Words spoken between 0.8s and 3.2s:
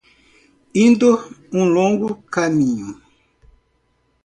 Indo um longo caminho